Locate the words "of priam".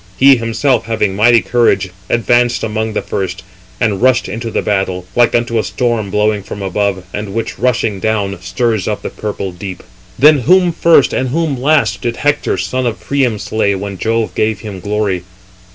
12.87-13.37